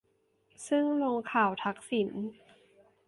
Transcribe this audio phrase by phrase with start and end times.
[0.67, 2.09] ซึ่งลงข่าวทักษิณ